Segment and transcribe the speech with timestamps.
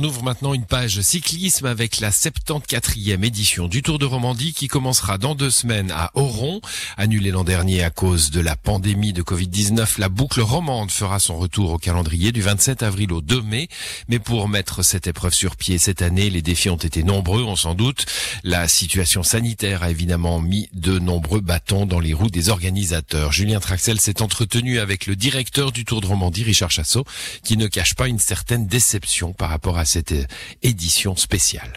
[0.00, 4.66] On ouvre maintenant une page cyclisme avec la 74e édition du Tour de Romandie qui
[4.66, 6.62] commencera dans deux semaines à Oron.
[6.96, 11.36] Annulée l'an dernier à cause de la pandémie de Covid-19, la boucle romande fera son
[11.36, 13.68] retour au calendrier du 27 avril au 2 mai.
[14.08, 17.56] Mais pour mettre cette épreuve sur pied cette année, les défis ont été nombreux, on
[17.56, 18.06] s'en doute.
[18.42, 23.32] La situation sanitaire a évidemment mis de nombreux bâtons dans les roues des organisateurs.
[23.32, 27.04] Julien Traxel s'est entretenu avec le directeur du Tour de Romandie, Richard Chassot,
[27.44, 30.24] qui ne cache pas une certaine déception par rapport à cette euh,
[30.62, 31.72] édition spéciale.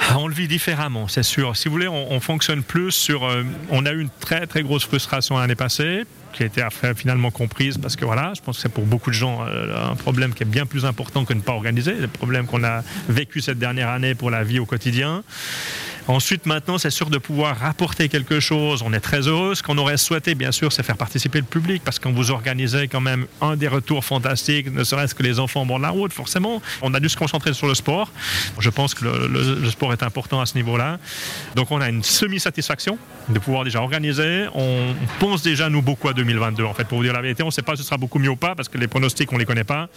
[0.00, 1.56] Ah, on le vit différemment, c'est sûr.
[1.56, 3.24] Si vous voulez, on, fonctionne plus sur.
[3.24, 6.62] Euh, on a eu une très très grosse frustration l'année passée, qui a été
[6.94, 9.96] finalement comprise parce que voilà, je pense que c'est pour beaucoup de gens euh, un
[9.96, 13.40] problème qui est bien plus important que ne pas organiser, le problème qu'on a vécu
[13.40, 15.24] cette dernière année pour la vie au quotidien.
[16.08, 18.82] Ensuite, maintenant, c'est sûr de pouvoir rapporter quelque chose.
[18.82, 19.54] On est très heureux.
[19.54, 22.88] Ce qu'on aurait souhaité, bien sûr, c'est faire participer le public parce qu'on vous organisait
[22.88, 26.14] quand même un des retours fantastiques, ne serait-ce que les enfants bord de la route,
[26.14, 26.62] forcément.
[26.80, 28.10] On a dû se concentrer sur le sport.
[28.58, 30.98] Je pense que le, sport est important à ce niveau-là.
[31.54, 34.46] Donc, on a une semi-satisfaction de pouvoir déjà organiser.
[34.54, 36.64] On pense déjà, nous, beaucoup à 2022.
[36.64, 38.18] En fait, pour vous dire la vérité, on ne sait pas si ce sera beaucoup
[38.18, 39.90] mieux ou pas parce que les pronostics, on ne les connaît pas.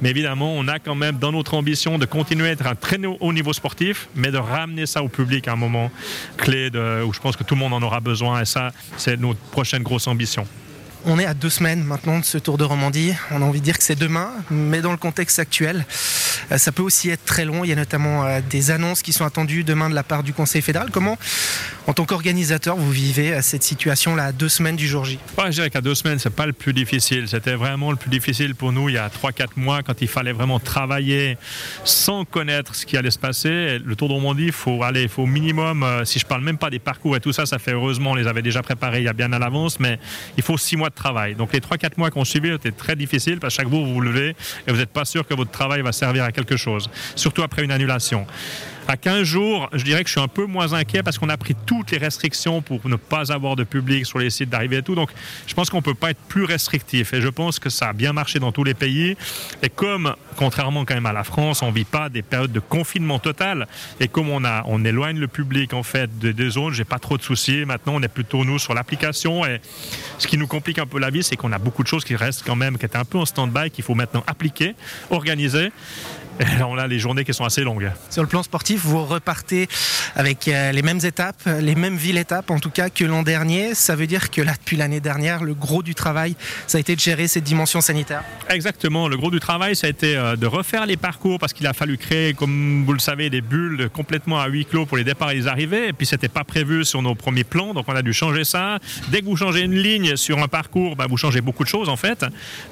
[0.00, 2.96] Mais évidemment, on a quand même dans notre ambition de continuer à être un très
[3.04, 5.90] haut niveau sportif, mais de ramener ça au public moment
[6.36, 9.18] clé de, où je pense que tout le monde en aura besoin et ça, c'est
[9.18, 10.46] notre prochaine grosse ambition.
[11.08, 13.12] On est à deux semaines maintenant de ce Tour de Romandie.
[13.30, 15.86] On a envie de dire que c'est demain, mais dans le contexte actuel,
[16.50, 17.62] euh, ça peut aussi être très long.
[17.62, 20.32] Il y a notamment euh, des annonces qui sont attendues demain de la part du
[20.32, 20.90] Conseil fédéral.
[20.90, 21.16] Comment,
[21.86, 25.20] en tant qu'organisateur, vous vivez euh, cette situation-là à deux semaines du jour J?
[25.38, 27.28] Je dirais qu'à deux semaines, c'est pas le plus difficile.
[27.28, 30.32] C'était vraiment le plus difficile pour nous il y a 3-4 mois quand il fallait
[30.32, 31.38] vraiment travailler
[31.84, 33.78] sans connaître ce qui allait se passer.
[33.78, 36.70] Le Tour de Romandie, il faut aller, faut au minimum, si je parle même pas
[36.70, 39.08] des parcours et tout ça, ça fait heureusement, on les avait déjà préparés il y
[39.08, 40.00] a bien à l'avance, mais
[40.36, 40.95] il faut six mois de
[41.36, 44.00] Donc les 3-4 mois qu'on suivait étaient très difficiles parce que chaque jour vous vous
[44.00, 44.34] levez
[44.66, 47.62] et vous n'êtes pas sûr que votre travail va servir à quelque chose, surtout après
[47.62, 48.26] une annulation.
[48.88, 51.36] À 15 jours, je dirais que je suis un peu moins inquiet parce qu'on a
[51.36, 54.82] pris toutes les restrictions pour ne pas avoir de public sur les sites d'arrivée et
[54.82, 54.94] tout.
[54.94, 55.10] Donc,
[55.48, 57.12] je pense qu'on ne peut pas être plus restrictif.
[57.12, 59.16] Et je pense que ça a bien marché dans tous les pays.
[59.60, 62.60] Et comme, contrairement quand même à la France, on ne vit pas des périodes de
[62.60, 63.66] confinement total.
[63.98, 67.00] Et comme on, a, on éloigne le public en fait des, des zones, j'ai pas
[67.00, 67.64] trop de soucis.
[67.64, 69.44] Maintenant, on est plutôt nous sur l'application.
[69.44, 69.60] Et
[70.18, 72.14] ce qui nous complique un peu la vie, c'est qu'on a beaucoup de choses qui
[72.14, 74.76] restent quand même, qui étaient un peu en stand-by, qu'il faut maintenant appliquer,
[75.10, 75.72] organiser.
[76.66, 77.90] On a les journées qui sont assez longues.
[78.10, 79.68] Sur le plan sportif, vous repartez
[80.14, 83.74] avec euh, les mêmes étapes, les mêmes villes-étapes en tout cas que l'an dernier.
[83.74, 86.36] Ça veut dire que là, depuis l'année dernière, le gros du travail,
[86.66, 89.08] ça a été de gérer cette dimension sanitaire Exactement.
[89.08, 91.72] Le gros du travail, ça a été euh, de refaire les parcours parce qu'il a
[91.72, 95.30] fallu créer, comme vous le savez, des bulles complètement à huis clos pour les départs
[95.30, 95.88] et les arrivées.
[95.88, 98.78] Et puis, c'était pas prévu sur nos premiers plans, donc on a dû changer ça.
[99.08, 101.88] Dès que vous changez une ligne sur un parcours, bah, vous changez beaucoup de choses
[101.88, 102.24] en fait.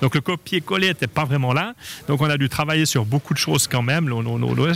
[0.03, 1.75] Donc, le copier-coller n'était pas vraiment là.
[2.09, 4.07] Donc, on a dû travailler sur beaucoup de choses quand même,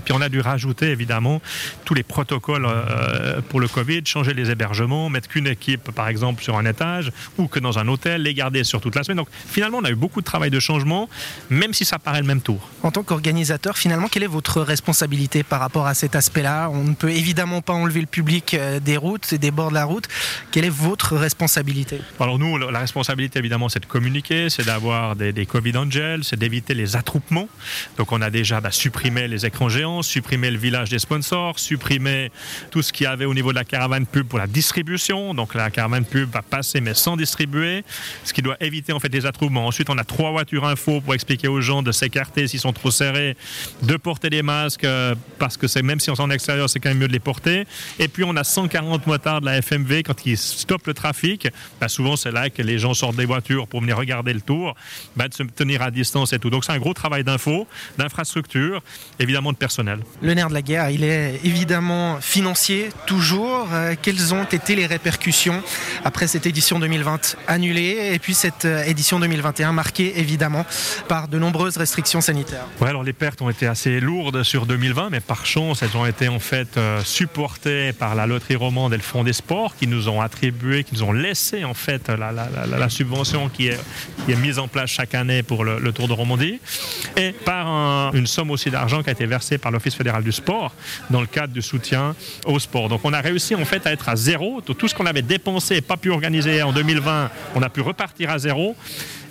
[0.04, 1.40] Puis on a dû rajouter évidemment
[1.84, 6.42] tous les protocoles euh, pour le Covid, changer les hébergements, mettre qu'une équipe par exemple
[6.42, 9.18] sur un étage ou que dans un hôtel, les garder sur toute la semaine.
[9.18, 11.08] Donc finalement, on a eu beaucoup de travail de changement,
[11.50, 12.68] même si ça paraît le même tour.
[12.82, 16.70] En tant qu'organisateur, finalement, quelle est votre responsabilité par rapport à cet aspect-là?
[16.70, 19.74] On ne peut évidemment pas enlever le public euh, des routes et des bords de
[19.74, 20.08] la route.
[20.50, 22.00] Quelle est votre responsabilité?
[22.20, 26.38] Alors nous, la responsabilité évidemment, c'est de communiquer, c'est d'avoir des, des Covid Angels, c'est
[26.38, 27.48] d'éviter les attroupements.
[27.96, 32.30] Donc on a déjà bah, supprimer les écrans géants, supprimer le village des sponsors, supprimer
[32.70, 35.32] tout ce qu'il y avait au niveau de la caravane pub pour la distribution.
[35.32, 37.82] Donc la caravane pub va passer mais sans distribuer,
[38.24, 39.66] ce qui doit éviter en fait des attroupements.
[39.66, 42.90] Ensuite, on a trois voitures info pour expliquer aux gens de s'écarter s'ils sont trop
[42.90, 43.38] serrés,
[43.84, 46.78] de porter des masques euh, parce que c'est même si on est en extérieur, c'est
[46.78, 47.66] quand même mieux de les porter.
[47.98, 51.48] Et puis on a 140 motards de la FMV quand ils stoppent le trafic.
[51.80, 54.74] Bah, souvent c'est là que les gens sortent des voitures pour venir regarder le tour,
[55.16, 56.50] bah, de se tenir à distance et tout.
[56.50, 58.57] Donc c'est un gros travail d'info, d'infrastructure
[59.18, 60.00] évidemment de personnel.
[60.22, 63.68] Le nerf de la guerre, il est évidemment financier, toujours.
[63.72, 65.62] Euh, quelles ont été les répercussions
[66.04, 70.64] après cette édition 2020 annulée et puis cette euh, édition 2021 marquée évidemment
[71.08, 72.66] par de nombreuses restrictions sanitaires?
[72.80, 76.06] Ouais, alors les pertes ont été assez lourdes sur 2020, mais par chance, elles ont
[76.06, 79.86] été en fait euh, supportées par la loterie romande et le Fonds des sports qui
[79.86, 83.80] nous ont attribué, qui nous ont laissé en fait la, subvention qui est,
[84.24, 86.60] qui est, mise en place chaque année pour le, Tour de Romandie
[87.16, 90.72] et par une somme aussi d'argent qui a été versé par l'Office fédéral du sport
[91.10, 92.14] dans le cadre du soutien
[92.46, 92.88] au sport.
[92.88, 94.60] Donc on a réussi en fait à être à zéro.
[94.60, 98.30] Tout ce qu'on avait dépensé et pas pu organiser en 2020, on a pu repartir
[98.30, 98.76] à zéro.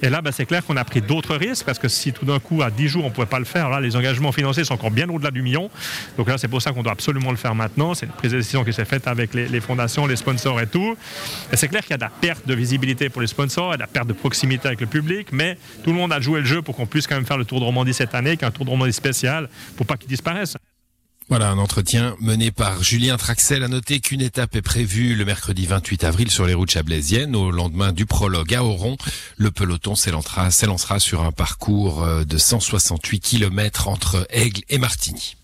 [0.04, 2.40] Et là, ben, c'est clair qu'on a pris d'autres risques parce que si tout d'un
[2.40, 4.74] coup, à 10 jours, on ne pouvait pas le faire, là, les engagements financiers sont
[4.74, 5.70] encore bien au-delà du million.
[6.18, 7.94] Donc là, c'est pour ça qu'on doit absolument le faire maintenant.
[7.94, 10.96] C'est une prise de décision qui s'est faite avec les, fondations, les sponsors et tout.
[11.52, 13.78] Et c'est clair qu'il y a de la perte de visibilité pour les sponsors et
[13.78, 16.46] de la perte de proximité avec le public, mais tout le monde a joué le
[16.46, 18.66] jeu pour qu'on puisse quand même faire le Tour de Romandie cette année, qu'un Tour
[18.66, 20.57] de Romandie spécial, pour pas qu'il disparaisse.
[21.30, 23.62] Voilà un entretien mené par Julien Traxel.
[23.62, 27.36] À noter qu'une étape est prévue le mercredi 28 avril sur les routes chablaisiennes.
[27.36, 28.96] Au lendemain du prologue à Oron,
[29.36, 35.36] le peloton s'élancera sur un parcours euh, de 168 km entre Aigle et Martigny.